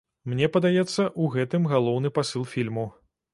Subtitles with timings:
[0.31, 2.89] Мне падаецца, у гэтым галоўны пасыл фільму.